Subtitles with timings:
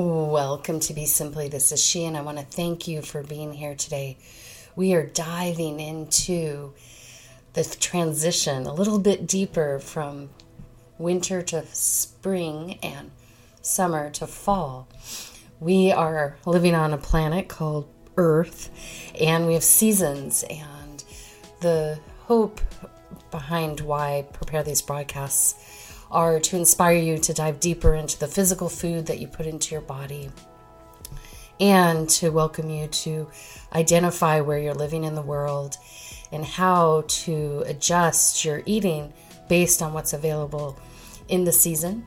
[0.00, 1.48] Welcome to Be Simply.
[1.48, 4.16] This is she, and I want to thank you for being here today.
[4.76, 6.72] We are diving into
[7.54, 10.30] the transition a little bit deeper from
[10.98, 13.10] winter to spring and
[13.60, 14.86] summer to fall.
[15.58, 18.70] We are living on a planet called Earth,
[19.20, 20.44] and we have seasons.
[20.48, 21.02] And
[21.60, 22.60] the hope
[23.32, 25.56] behind why I prepare these broadcasts
[26.10, 29.72] are to inspire you to dive deeper into the physical food that you put into
[29.72, 30.30] your body
[31.60, 33.28] and to welcome you to
[33.74, 35.76] identify where you're living in the world
[36.30, 39.12] and how to adjust your eating
[39.48, 40.78] based on what's available
[41.28, 42.06] in the season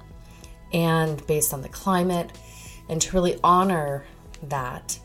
[0.73, 2.31] and based on the climate
[2.89, 4.05] and to really honor
[4.43, 4.99] that.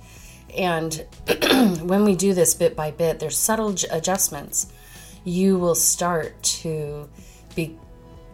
[0.56, 1.04] And
[1.82, 4.72] when we do this bit by bit, there's subtle adjustments.
[5.24, 7.08] You will start to
[7.54, 7.78] be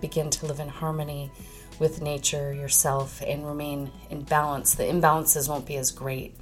[0.03, 1.31] begin to live in harmony
[1.79, 4.75] with nature, yourself, and remain in balance.
[4.75, 6.37] The imbalances won't be as great.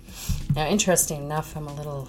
[0.56, 2.08] Now, interesting enough, I'm a little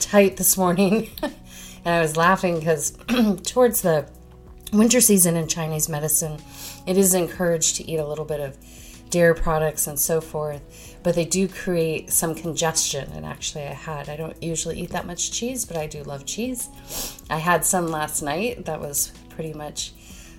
[0.00, 2.98] tight this morning, and I was laughing because
[3.44, 4.08] towards the
[4.72, 6.40] winter season in Chinese medicine,
[6.86, 8.58] it is encouraged to eat a little bit of
[9.10, 13.08] dairy products and so forth, but they do create some congestion.
[13.12, 16.26] And actually, I had, I don't usually eat that much cheese, but I do love
[16.26, 16.68] cheese.
[17.30, 19.92] I had some last night that was pretty much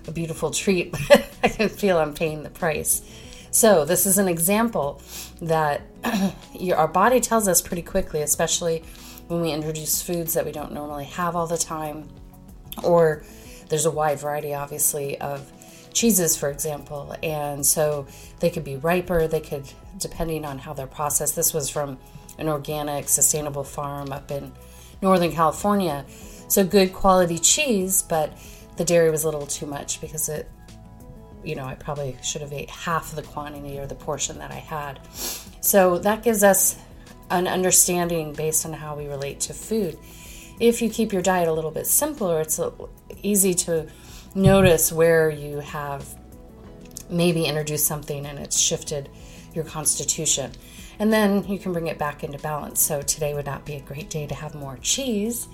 [0.06, 3.02] a beautiful treat, but I can feel I'm paying the price.
[3.50, 5.00] So, this is an example
[5.40, 5.82] that
[6.74, 8.82] our body tells us pretty quickly, especially
[9.28, 12.08] when we introduce foods that we don't normally have all the time,
[12.82, 13.24] or
[13.68, 15.50] there's a wide variety, obviously, of
[15.92, 17.16] cheeses, for example.
[17.22, 18.06] And so
[18.40, 19.64] they could be riper, they could,
[19.98, 21.34] depending on how they're processed.
[21.34, 21.98] This was from
[22.38, 24.52] an organic, sustainable farm up in
[25.02, 26.04] Northern California.
[26.48, 28.36] So good quality cheese, but
[28.76, 30.48] the dairy was a little too much because it
[31.46, 34.56] you know, I probably should have ate half the quantity or the portion that I
[34.56, 34.98] had.
[35.60, 36.76] So that gives us
[37.30, 39.96] an understanding based on how we relate to food.
[40.58, 42.60] If you keep your diet a little bit simpler, it's
[43.22, 43.86] easy to
[44.34, 46.06] notice where you have
[47.08, 49.08] maybe introduced something and it's shifted
[49.54, 50.50] your constitution.
[50.98, 52.80] And then you can bring it back into balance.
[52.80, 55.46] So today would not be a great day to have more cheese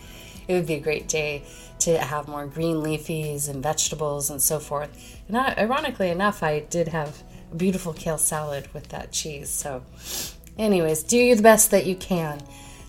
[0.48, 1.44] it would be a great day
[1.80, 5.20] to have more green leafies and vegetables and so forth.
[5.28, 9.48] And I, ironically enough, I did have a beautiful kale salad with that cheese.
[9.50, 9.84] So,
[10.58, 12.40] anyways, do the best that you can.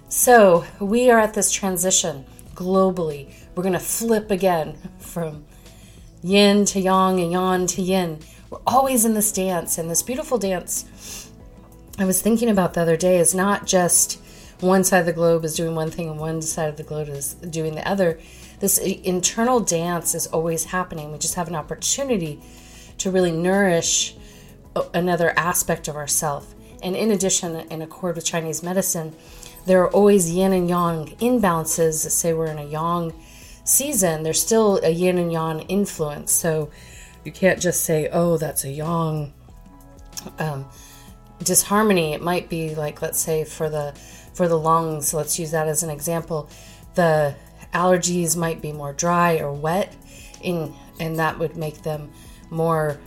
[0.10, 3.34] So, we are at this transition globally.
[3.56, 5.46] We're going to flip again from
[6.22, 8.20] yin to yang and yang to yin.
[8.50, 10.86] We're always in this dance, and this beautiful dance
[12.00, 14.20] I was thinking about the other day is not just
[14.60, 17.10] one side of the globe is doing one thing and one side of the globe
[17.10, 18.20] is doing the other.
[18.60, 21.12] This internal dance is always happening.
[21.12, 22.42] We just have an opportunity
[23.00, 24.16] to really nourish
[24.94, 26.54] another aspect of ourself.
[26.82, 29.16] And in addition, in accord with Chinese medicine,
[29.66, 32.10] there are always yin and yang imbalances.
[32.12, 33.14] Say we're in a yang
[33.64, 36.32] season, there's still a yin and yang influence.
[36.32, 36.70] So
[37.24, 39.34] you can't just say, oh, that's a yang
[40.40, 40.66] um,
[41.44, 42.14] disharmony.
[42.14, 43.98] It might be like, let's say, for the
[44.34, 46.50] for the lungs, let's use that as an example,
[46.96, 47.36] the
[47.74, 49.96] allergies might be more dry or wet,
[50.42, 52.12] in, and that would make them
[52.50, 53.00] more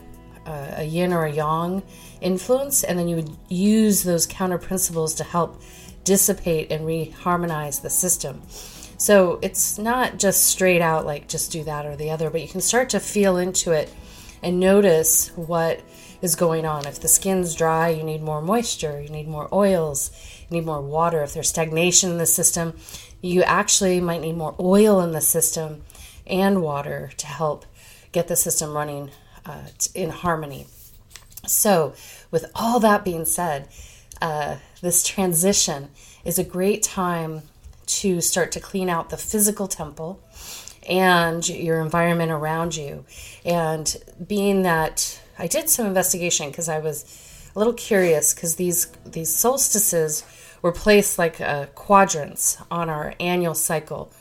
[0.46, 1.82] uh, a yin or a yang
[2.20, 2.84] influence.
[2.84, 5.60] And then you would use those counter principles to help
[6.04, 8.42] dissipate and reharmonize the system.
[8.98, 12.48] So it's not just straight out like just do that or the other, but you
[12.48, 13.92] can start to feel into it
[14.42, 15.82] and notice what
[16.22, 16.86] is going on.
[16.86, 20.10] If the skin's dry, you need more moisture, you need more oils,
[20.48, 21.22] you need more water.
[21.22, 22.74] If there's stagnation in the system,
[23.20, 25.82] you actually might need more oil in the system
[26.26, 27.66] and water to help
[28.12, 29.10] get the system running
[29.44, 30.66] uh, in harmony.
[31.46, 31.94] So,
[32.30, 33.68] with all that being said,
[34.20, 35.90] uh, this transition
[36.24, 37.42] is a great time
[37.86, 40.20] to start to clean out the physical temple
[40.88, 43.04] and your environment around you.
[43.44, 43.96] And
[44.26, 47.04] being that I did some investigation because I was
[47.56, 50.24] a little curious because these these solstices
[50.60, 54.12] were placed like uh, quadrants on our annual cycle.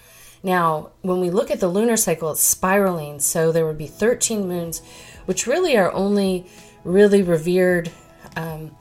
[0.42, 4.48] Now, when we look at the lunar cycle, it's spiraling, so there would be 13
[4.48, 4.82] moons,
[5.26, 6.46] which really are only
[6.84, 7.92] really revered
[8.38, 8.76] um,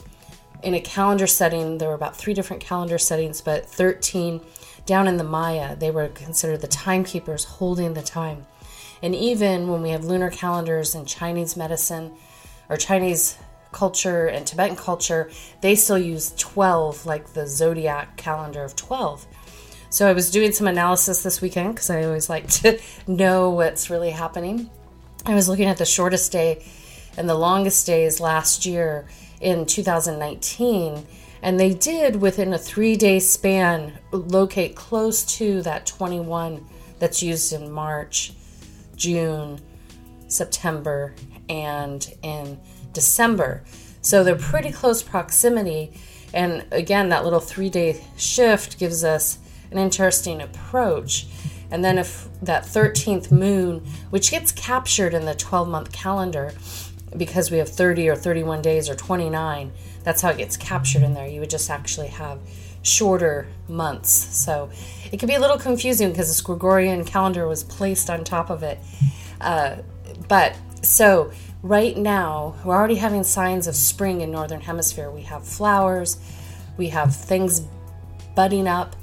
[0.62, 1.79] in a calendar setting.
[1.79, 4.41] There were about three different calendar settings, but 13
[4.87, 8.47] down in the Maya, they were considered the timekeepers holding the time.
[9.03, 12.12] And even when we have lunar calendars in Chinese medicine
[12.69, 13.39] or Chinese
[13.75, 15.31] culture and Tibetan culture,
[15.61, 19.26] they still use 12, like the zodiac calendar of 12.
[19.91, 23.91] So I was doing some analysis this weekend because I always like to know what's
[23.91, 24.71] really happening.
[25.26, 26.65] I was looking at the shortest day
[27.17, 29.06] and the longest days last year
[29.41, 31.06] in 2019.
[31.43, 36.65] And they did, within a three day span, locate close to that 21
[36.99, 38.32] that's used in March,
[38.97, 39.61] June,
[40.29, 41.15] September,
[41.49, 42.59] and in
[42.94, 43.62] December.
[44.00, 45.93] So they're pretty close proximity.
[46.32, 49.38] And again, that little three day shift gives us
[49.70, 51.26] an interesting approach.
[51.70, 56.52] And then if that 13th moon, which gets captured in the 12 month calendar
[57.17, 61.14] because we have 30 or 31 days or 29, that's how it gets captured in
[61.14, 61.26] there.
[61.26, 62.38] You would just actually have
[62.82, 64.11] shorter months.
[64.11, 64.70] So
[65.11, 68.62] it could be a little confusing because this Gregorian calendar was placed on top of
[68.62, 68.79] it.
[69.40, 69.76] Uh,
[70.29, 71.32] but so
[71.64, 75.11] right now, we're already having signs of spring in Northern Hemisphere.
[75.11, 76.19] We have flowers,
[76.76, 77.62] we have things
[78.37, 78.94] budding up,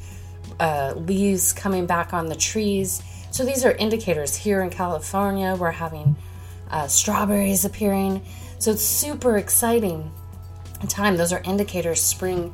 [0.60, 3.02] uh, leaves coming back on the trees.
[3.32, 4.36] So these are indicators.
[4.36, 6.16] Here in California, we're having
[6.70, 8.22] uh, strawberries appearing.
[8.60, 10.12] So it's super exciting
[10.88, 11.18] time.
[11.18, 12.54] Those are indicators spring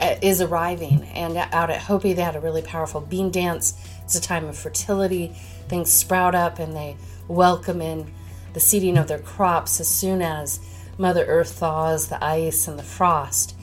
[0.00, 1.02] uh, is arriving.
[1.14, 3.74] And out at Hopi, they had a really powerful bean dance.
[4.04, 5.34] It's a time of fertility.
[5.66, 6.96] Things sprout up and they
[7.26, 8.06] welcome in
[8.52, 10.60] the seeding of their crops as soon as
[10.98, 13.56] Mother Earth thaws the ice and the frost.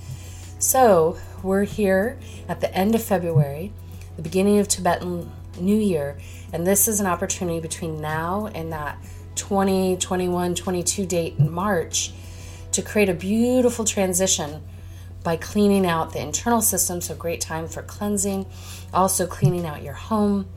[0.57, 3.71] So we're here at the end of February,
[4.15, 6.17] the beginning of Tibetan New Year,
[6.51, 8.97] and this is an opportunity between now and that
[9.35, 12.11] 20, 21, 22 date in March
[12.71, 14.61] to create a beautiful transition
[15.23, 17.01] by cleaning out the internal system.
[17.01, 18.45] So, great time for cleansing,
[18.93, 20.47] also cleaning out your home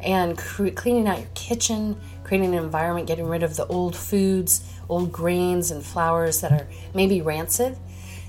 [0.00, 2.00] and cre- cleaning out your kitchen,
[2.32, 6.66] creating an environment, getting rid of the old foods, old grains, and flours that are
[6.94, 7.76] maybe rancid,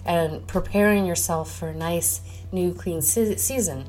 [0.05, 2.19] and preparing yourself for a nice
[2.51, 3.85] new clean se- season.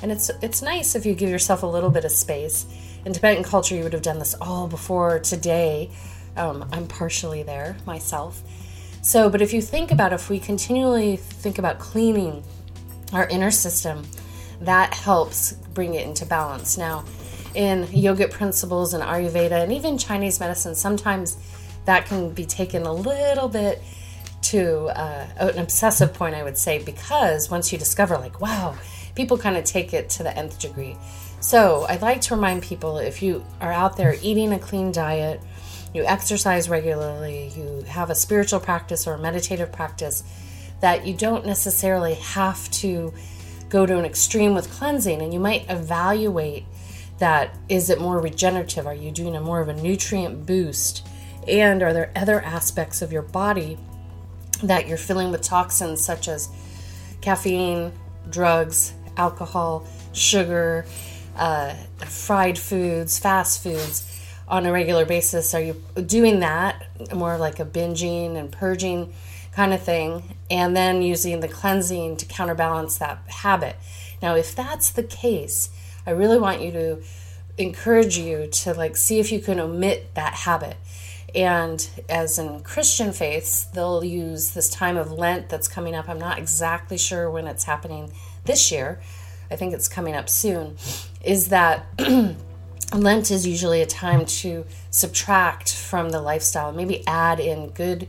[0.00, 2.64] And it's it's nice if you give yourself a little bit of space.
[3.04, 5.90] In Tibetan culture, you would have done this all before today.
[6.36, 8.44] Um, I'm partially there myself.
[9.02, 12.44] So, but if you think about if we continually think about cleaning
[13.12, 14.04] our inner system,
[14.60, 16.78] that helps bring it into balance.
[16.78, 17.04] Now,
[17.56, 21.36] in yogic principles and Ayurveda and even Chinese medicine, sometimes
[21.86, 23.82] that can be taken a little bit
[24.42, 28.76] to uh, an obsessive point, I would say, because once you discover, like, wow,
[29.14, 30.96] people kind of take it to the nth degree.
[31.40, 35.40] So I'd like to remind people if you are out there eating a clean diet,
[35.94, 40.22] you exercise regularly, you have a spiritual practice or a meditative practice,
[40.80, 43.14] that you don't necessarily have to
[43.68, 46.64] go to an extreme with cleansing and you might evaluate
[47.18, 48.86] that is it more regenerative?
[48.86, 51.06] Are you doing a more of a nutrient boost?
[51.48, 53.78] And are there other aspects of your body
[54.62, 56.48] that you're filling with toxins such as
[57.20, 57.92] caffeine,
[58.30, 60.84] drugs, alcohol, sugar,
[61.36, 61.74] uh,
[62.04, 64.12] fried foods, fast foods
[64.48, 65.54] on a regular basis?
[65.54, 69.12] Are you doing that more like a binging and purging
[69.52, 70.36] kind of thing?
[70.50, 73.76] And then using the cleansing to counterbalance that habit.
[74.22, 75.70] Now, if that's the case,
[76.06, 77.02] I really want you to
[77.58, 80.76] encourage you to like see if you can omit that habit.
[81.34, 86.08] And as in Christian faiths, they'll use this time of Lent that's coming up.
[86.08, 88.12] I'm not exactly sure when it's happening
[88.44, 89.00] this year.
[89.50, 90.76] I think it's coming up soon.
[91.22, 91.86] Is that
[92.94, 98.08] Lent is usually a time to subtract from the lifestyle, maybe add in good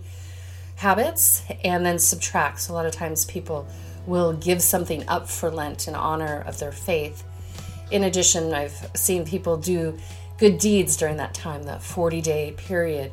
[0.78, 2.62] habits and then subtract.
[2.62, 3.68] So, a lot of times people
[4.06, 7.24] will give something up for Lent in honor of their faith
[7.92, 9.98] in addition, I've seen people do
[10.38, 13.12] good deeds during that time, that 40 day period.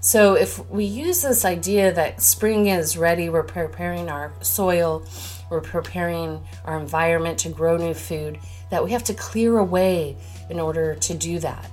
[0.00, 5.04] So, if we use this idea that spring is ready, we're preparing our soil,
[5.50, 8.38] we're preparing our environment to grow new food,
[8.70, 10.16] that we have to clear away
[10.50, 11.70] in order to do that.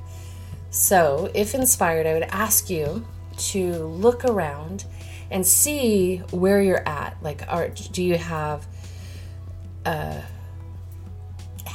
[0.72, 3.06] So, if inspired, I would ask you
[3.38, 4.86] to look around
[5.30, 7.22] and see where you're at.
[7.22, 8.65] Like, are, do you have
[9.86, 10.22] uh,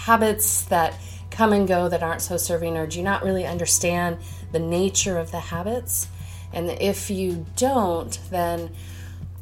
[0.06, 0.94] habits that
[1.30, 4.18] come and go that aren't so serving, or do you not really understand
[4.52, 6.08] the nature of the habits?
[6.52, 8.70] And if you don't, then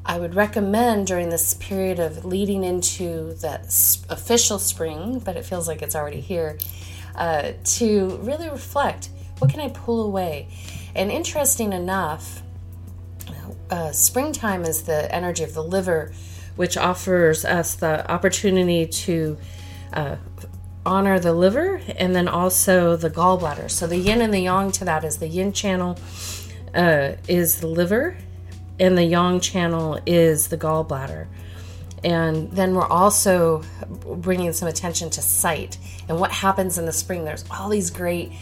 [0.04, 3.66] I would recommend during this period of leading into that
[4.08, 6.58] official spring, but it feels like it's already here,
[7.14, 10.48] uh, to really reflect what can I pull away?
[10.96, 12.42] And interesting enough,
[13.70, 16.12] uh, springtime is the energy of the liver,
[16.56, 19.38] which offers us the opportunity to
[19.92, 20.16] uh,
[20.88, 23.70] honor the liver and then also the gallbladder.
[23.70, 25.98] So the yin and the yang to that is the yin channel
[26.74, 28.16] uh, is the liver,
[28.80, 31.26] and the yang channel is the gallbladder.
[32.04, 33.62] And then we're also
[34.04, 35.78] bringing some attention to sight
[36.08, 37.24] and what happens in the spring.
[37.24, 38.32] There's all these great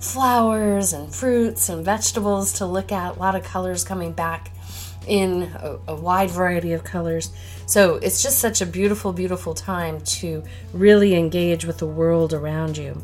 [0.00, 4.52] flowers and fruits and vegetables to look at, a lot of colors coming back
[5.06, 7.30] in a, a, wide variety of colors.
[7.66, 12.76] So it's just such a beautiful, beautiful time to really engage with the world around
[12.76, 13.02] you.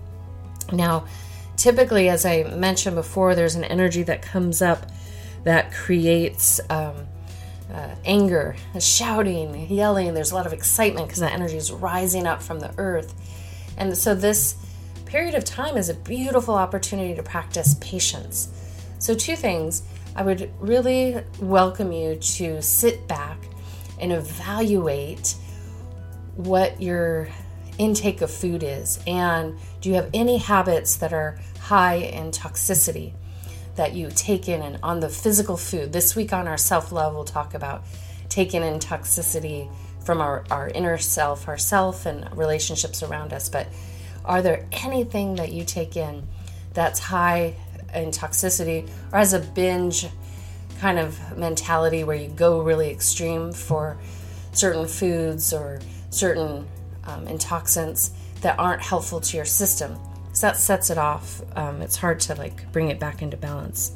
[0.72, 1.06] Now,
[1.56, 4.90] typically, as I mentioned before, there's an energy that comes up
[5.44, 6.94] that creates um,
[7.72, 10.14] uh, anger, shouting, yelling.
[10.14, 13.14] There's a lot of excitement because that energy is rising up from the earth.
[13.76, 14.56] And so, this
[15.06, 18.48] period of time is a beautiful opportunity to practice patience.
[18.98, 19.82] So, two things
[20.14, 23.38] I would really welcome you to sit back
[23.98, 25.36] and evaluate
[26.36, 27.28] what your
[27.78, 28.98] intake of food is.
[29.06, 33.14] And do you have any habits that are high in toxicity
[33.76, 35.92] that you take in and on the physical food?
[35.92, 37.84] This week on our self-love we'll talk about
[38.28, 39.70] taking in toxicity
[40.04, 43.48] from our, our inner self our self and relationships around us.
[43.48, 43.68] But
[44.26, 46.28] are there anything that you take in
[46.74, 47.54] that's high
[47.92, 50.06] and toxicity or as a binge
[50.80, 53.98] kind of mentality where you go really extreme for
[54.52, 55.80] certain foods or
[56.10, 56.66] certain
[57.04, 59.98] um, intoxicants that aren't helpful to your system.
[60.24, 61.42] Because that sets it off.
[61.56, 63.92] Um, it's hard to like bring it back into balance.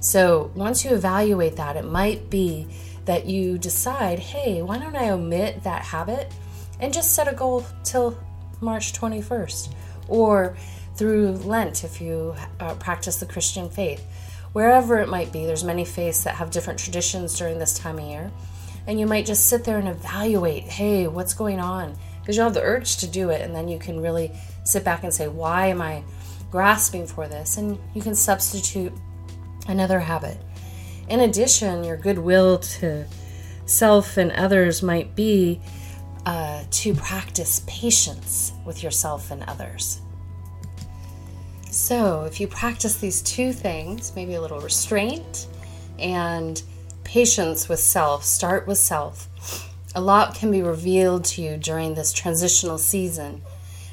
[0.00, 2.66] So once you evaluate that it might be
[3.04, 6.32] that you decide hey why don't i omit that habit
[6.78, 8.16] and just set a goal till
[8.60, 9.72] march 21st
[10.08, 10.56] or
[11.00, 14.04] through Lent if you uh, practice the Christian faith.
[14.52, 18.04] Wherever it might be, there's many faiths that have different traditions during this time of
[18.04, 18.30] year.
[18.86, 21.96] And you might just sit there and evaluate, hey, what's going on?
[22.20, 24.30] Because you'll have the urge to do it, and then you can really
[24.64, 26.04] sit back and say, why am I
[26.50, 27.56] grasping for this?
[27.56, 28.92] And you can substitute
[29.68, 30.36] another habit.
[31.08, 33.06] In addition, your goodwill to
[33.64, 35.62] self and others might be
[36.26, 40.02] uh, to practice patience with yourself and others.
[41.70, 45.46] So, if you practice these two things, maybe a little restraint
[46.00, 46.60] and
[47.04, 49.28] patience with self, start with self,
[49.94, 53.42] a lot can be revealed to you during this transitional season.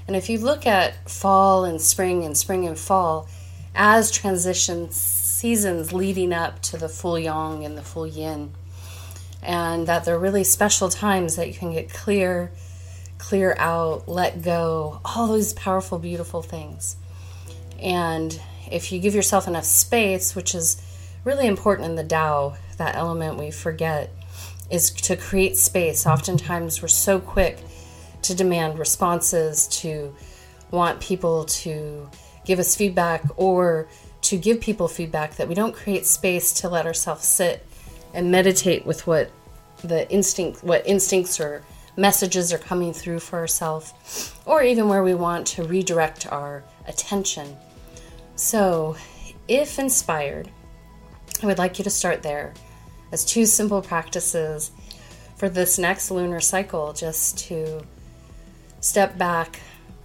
[0.08, 3.30] And if you look at fall and spring and spring and fall
[3.76, 8.54] as transition seasons leading up to the full yang and the full yin,
[9.44, 12.52] and that they're really special times that you can get clear,
[13.20, 16.96] clear out, let go, all those powerful, beautiful things.
[17.80, 18.40] And
[18.72, 20.82] if you give yourself enough space, which is
[21.24, 24.10] really important in the Tao, that element we forget
[24.70, 26.06] is to create space.
[26.06, 27.60] Oftentimes, we're so quick
[28.24, 30.14] to demand responses, to
[30.72, 32.10] want people to
[32.46, 33.88] give us feedback, or
[34.22, 37.66] to give people feedback that we don't create space to let ourselves sit
[38.14, 39.32] and meditate with what
[39.84, 41.64] the instinct, what instincts or
[41.96, 47.56] messages are coming through for ourselves, or even where we want to redirect our attention
[48.38, 48.96] so,
[49.48, 50.50] if inspired,
[51.42, 52.54] I would like you to start there
[53.12, 54.72] as two simple practices
[55.36, 57.82] for this next lunar cycle just to
[58.80, 59.60] step back.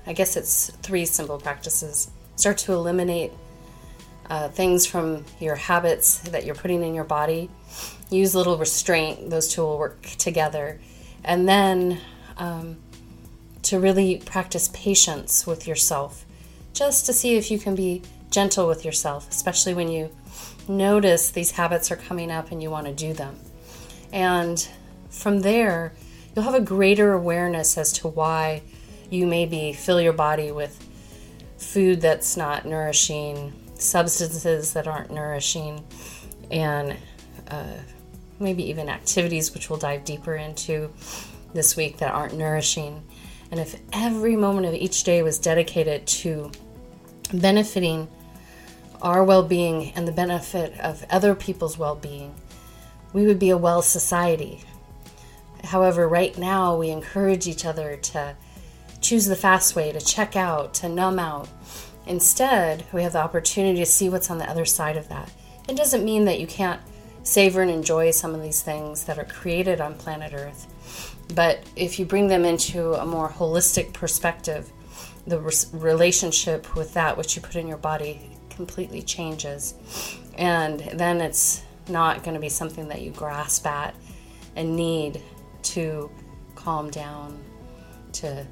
[0.06, 2.10] I guess it's three simple practices.
[2.36, 3.32] Start to eliminate
[4.30, 7.50] uh, things from your habits that you're putting in your body.
[8.10, 10.80] Use a little restraint, those two will work together.
[11.24, 12.00] And then
[12.38, 12.78] um,
[13.64, 16.24] to really practice patience with yourself,
[16.72, 20.10] just to see if you can be gentle with yourself, especially when you
[20.68, 23.36] notice these habits are coming up and you want to do them.
[24.12, 24.66] And
[25.10, 25.92] from there,
[26.34, 28.62] you'll have a greater awareness as to why
[29.10, 30.88] you maybe fill your body with
[31.58, 35.84] food that's not nourishing, substances that aren't nourishing,
[36.50, 36.96] and
[37.48, 37.76] uh,
[38.40, 40.90] maybe even activities which we'll dive deeper into
[41.52, 43.02] this week that aren't nourishing.
[43.50, 46.50] And if every moment of each day was dedicated to
[47.34, 48.08] benefiting
[49.02, 52.34] our well being and the benefit of other people's well being,
[53.12, 54.62] we would be a well society.
[55.64, 58.36] However, right now we encourage each other to
[59.00, 61.48] choose the fast way, to check out, to numb out.
[62.06, 65.30] Instead, we have the opportunity to see what's on the other side of that.
[65.68, 66.80] It doesn't mean that you can't
[67.22, 70.66] savor and enjoy some of these things that are created on planet Earth.
[71.34, 74.70] But if you bring them into a more holistic perspective,
[75.26, 75.38] the
[75.72, 79.74] relationship with that which you put in your body completely changes.
[80.38, 83.94] And then it's not going to be something that you grasp at
[84.56, 85.20] and need
[85.62, 86.10] to
[86.54, 87.42] calm down,
[88.12, 88.46] to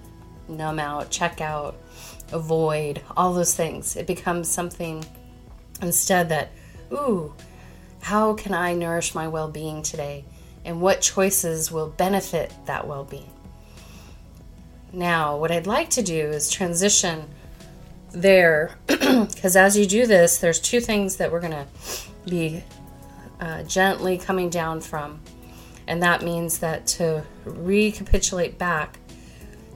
[0.48, 1.76] numb out, check out,
[2.32, 3.96] avoid, all those things.
[3.96, 5.04] It becomes something
[5.82, 6.50] instead that,
[6.92, 7.34] ooh,
[8.00, 10.24] how can I nourish my well being today?
[10.64, 13.30] And what choices will benefit that well being?
[14.92, 17.28] Now, what I'd like to do is transition
[18.12, 21.66] there, because as you do this, there's two things that we're going to
[22.28, 22.62] be
[23.40, 25.20] uh, gently coming down from.
[25.86, 28.98] And that means that to recapitulate back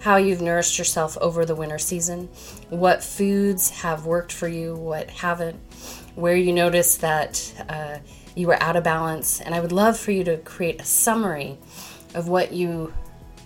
[0.01, 2.29] how you've nourished yourself over the winter season,
[2.69, 5.57] what foods have worked for you, what haven't,
[6.15, 7.99] where you notice that uh,
[8.37, 9.41] you were out of balance.
[9.41, 11.59] And I would love for you to create a summary
[12.15, 12.93] of what you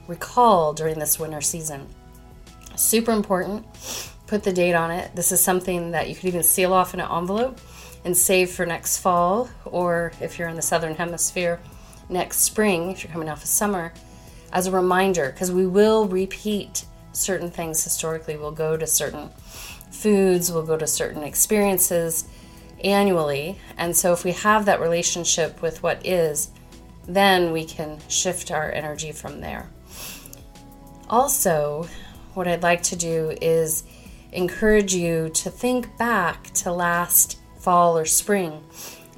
[0.09, 1.87] recall during this winter season.
[2.75, 3.65] Super important.
[4.29, 5.17] Put the date on it.
[5.17, 7.59] This is something that you could even seal off in an envelope
[8.05, 11.59] and save for next fall, or if you're in the southern hemisphere,
[12.09, 13.93] next spring, if you're coming off of summer,
[14.53, 18.37] as a reminder, because we will repeat certain things historically.
[18.37, 19.31] We'll go to certain
[19.91, 22.29] foods, we'll go to certain experiences
[22.85, 23.59] annually.
[23.77, 26.51] And so, if we have that relationship with what is,
[27.07, 29.71] then we can shift our energy from there.
[31.09, 31.89] Also,
[32.35, 33.83] what I'd like to do is
[34.33, 38.63] encourage you to think back to last fall or spring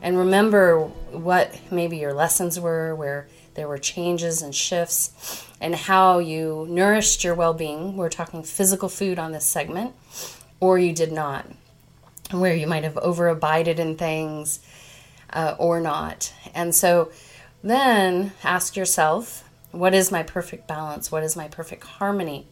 [0.02, 6.19] and remember what maybe your lessons were, where there were changes and shifts, and how
[6.19, 7.97] you nourished your well being.
[7.97, 9.95] We're talking physical food on this segment,
[10.59, 11.47] or you did not,
[12.31, 14.61] where you might have overabided in things
[15.33, 16.33] uh, or not.
[16.55, 17.12] And so,
[17.62, 21.12] then ask yourself, what is my perfect balance?
[21.12, 22.47] What is my perfect harmony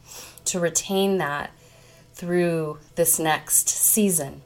[0.45, 1.51] to retain that
[2.19, 4.43] through this next season?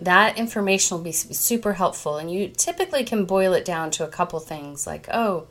[0.00, 4.08] That information will be super helpful, and you typically can boil it down to a
[4.08, 5.46] couple things like, oh,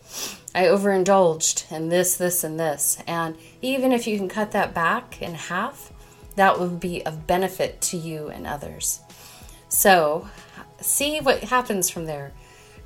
[0.53, 3.01] I overindulged in this, this, and this.
[3.07, 5.91] And even if you can cut that back in half,
[6.35, 8.99] that will be of benefit to you and others.
[9.67, 10.27] So,
[10.81, 12.31] see what happens from there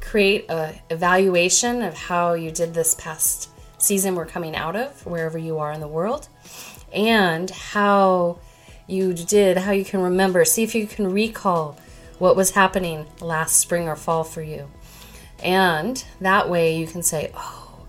[0.04, 5.38] create a evaluation of how you did this past season we're coming out of wherever
[5.38, 6.28] you are in the world
[6.94, 8.40] and how
[8.88, 10.46] you did how you can remember.
[10.46, 11.78] See if you can recall
[12.20, 14.70] what was happening last spring or fall for you.
[15.44, 17.86] And that way you can say oh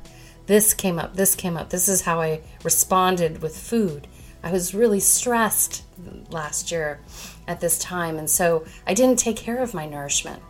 [0.46, 1.70] this came up this came up.
[1.70, 4.06] This is how i responded with food.
[4.42, 5.84] I was really stressed
[6.30, 7.00] last year
[7.46, 10.42] at this time and so i didn't take care of my nourishment.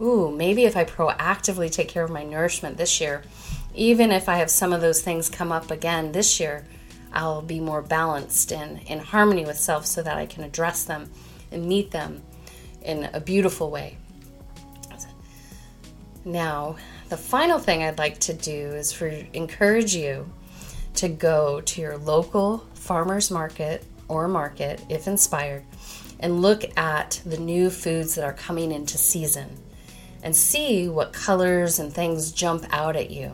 [0.00, 3.22] Ooh, maybe if I proactively take care of my nourishment this year,
[3.72, 6.64] even if I have some of those things come up again this year,
[7.12, 11.10] I'll be more balanced and in harmony with self so that I can address them
[11.50, 12.22] and meet them
[12.82, 13.98] in a beautiful way.
[16.24, 16.76] Now,
[17.08, 20.30] the final thing I'd like to do is for encourage you
[20.94, 25.64] to go to your local farmers market or market if inspired
[26.20, 29.58] and look at the new foods that are coming into season
[30.22, 33.32] and see what colors and things jump out at you.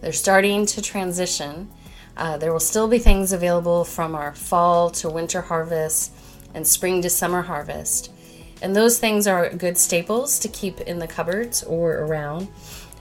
[0.00, 1.70] They're starting to transition.
[2.16, 6.12] Uh, there will still be things available from our fall to winter harvest
[6.54, 8.10] and spring to summer harvest.
[8.62, 12.48] And those things are good staples to keep in the cupboards or around,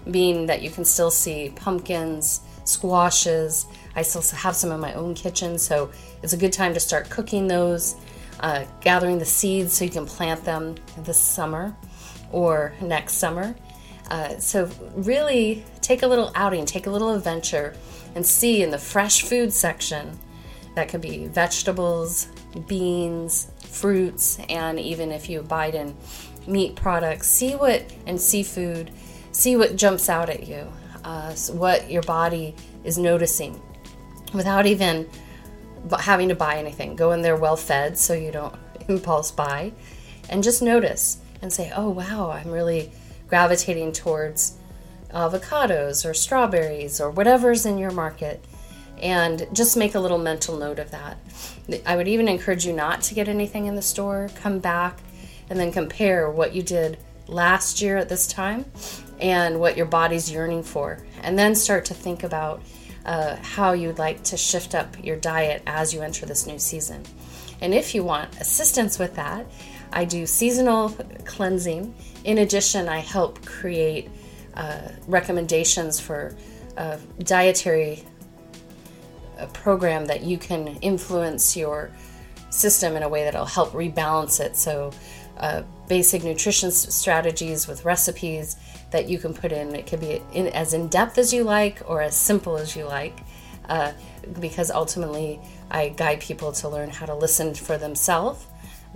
[0.10, 3.67] being that you can still see pumpkins, squashes.
[3.95, 5.91] I still have some in my own kitchen, so
[6.23, 7.95] it's a good time to start cooking those,
[8.39, 11.76] uh, gathering the seeds so you can plant them this summer
[12.32, 13.56] or next summer.
[14.10, 17.75] Uh, so, really take a little outing, take a little adventure,
[18.15, 20.17] and see in the fresh food section
[20.75, 22.27] that could be vegetables,
[22.67, 25.95] beans, fruits, and even if you abide in
[26.47, 28.89] meat products, see what, and seafood,
[29.31, 30.67] see what jumps out at you,
[31.03, 33.61] uh, what your body is noticing
[34.33, 35.07] without even
[35.99, 36.95] having to buy anything.
[36.95, 38.55] Go in there well fed so you don't
[38.87, 39.73] impulse buy
[40.29, 42.91] and just notice and say, oh, wow, I'm really
[43.27, 44.57] gravitating towards
[45.13, 48.43] avocados or strawberries or whatever's in your market.
[49.02, 51.17] And just make a little mental note of that.
[51.86, 54.30] I would even encourage you not to get anything in the store.
[54.36, 54.99] Come back
[55.49, 56.97] and then compare what you did
[57.28, 58.65] last year at this time
[59.19, 60.99] and what your body's yearning for.
[61.21, 62.62] And then start to think about
[63.06, 67.04] uh, how you'd like to shift up your diet as you enter this new season.
[67.62, 69.45] And if you want assistance with that,
[69.91, 70.89] I do seasonal
[71.26, 71.93] cleansing.
[72.23, 74.10] In addition, I help create
[74.55, 76.35] uh, recommendations for
[76.77, 78.03] a dietary
[79.53, 81.91] program that you can influence your
[82.49, 84.55] system in a way that'll help rebalance it.
[84.55, 84.91] So,
[85.37, 88.55] uh, basic nutrition strategies with recipes
[88.91, 89.75] that you can put in.
[89.75, 92.85] It can be in, as in depth as you like or as simple as you
[92.85, 93.17] like,
[93.67, 93.93] uh,
[94.39, 95.39] because ultimately
[95.71, 98.45] I guide people to learn how to listen for themselves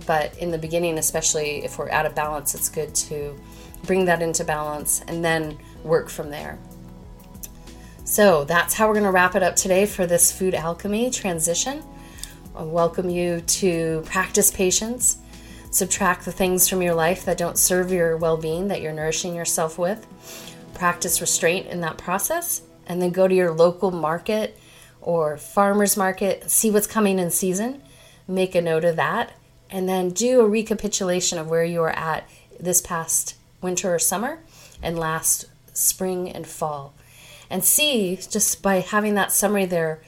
[0.06, 3.38] but in the beginning, especially if we're out of balance, it's good to
[3.84, 6.58] bring that into balance and then work from there.
[8.04, 11.82] So that's how we're going to wrap it up today for this food alchemy transition.
[12.56, 15.18] I welcome you to practice patience,
[15.70, 19.34] subtract the things from your life that don't serve your well being, that you're nourishing
[19.34, 20.06] yourself with,
[20.74, 24.58] practice restraint in that process, and then go to your local market
[25.00, 27.82] or farmer's market, see what's coming in season,
[28.26, 29.32] make a note of that,
[29.70, 34.40] and then do a recapitulation of where you are at this past winter or summer
[34.82, 36.94] and last spring and fall.
[37.50, 40.02] And see, just by having that summary there,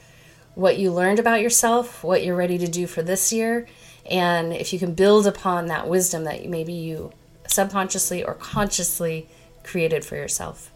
[0.53, 3.67] what you learned about yourself, what you're ready to do for this year,
[4.09, 7.11] and if you can build upon that wisdom that maybe you
[7.47, 9.29] subconsciously or consciously
[9.63, 10.71] created for yourself.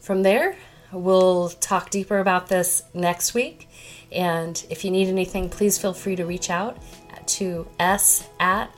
[0.00, 0.56] From there,
[0.92, 3.68] we'll talk deeper about this next week.
[4.10, 6.78] And if you need anything, please feel free to reach out
[7.26, 8.74] to s at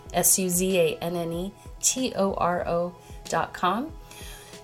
[1.83, 2.95] s-u-z-a-n-n-e t-o-r-o
[3.29, 3.93] dot com.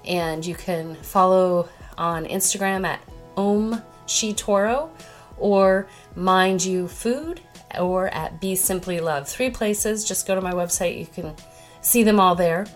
[0.06, 3.00] And you can follow on instagram at
[3.36, 4.90] om shitoro
[5.36, 7.40] or mind you food
[7.78, 9.28] or at be simply love.
[9.28, 10.04] Three places.
[10.06, 10.98] Just go to my website.
[10.98, 11.34] You can
[11.82, 12.66] see them all there.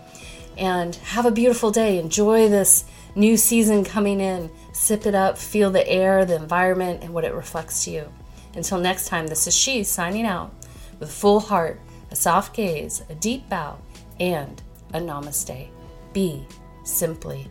[0.57, 1.97] And have a beautiful day.
[1.97, 4.51] Enjoy this new season coming in.
[4.71, 5.37] Sip it up.
[5.37, 8.13] Feel the air the environment and what it reflects to you.
[8.55, 10.53] Until next time this is she signing out
[10.99, 13.79] with full heart, a soft gaze, a deep bow,
[14.23, 14.61] and
[14.93, 15.67] a namaste.
[16.13, 16.47] Be
[16.83, 17.47] simply